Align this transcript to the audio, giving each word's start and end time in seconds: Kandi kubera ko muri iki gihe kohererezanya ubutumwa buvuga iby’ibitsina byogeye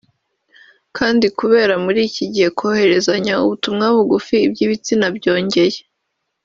Kandi 0.97 1.25
kubera 1.39 1.73
ko 1.75 1.81
muri 1.85 1.99
iki 2.09 2.25
gihe 2.33 2.47
kohererezanya 2.57 3.33
ubutumwa 3.43 3.85
buvuga 3.95 4.35
iby’ibitsina 4.45 5.05
byogeye 5.17 5.79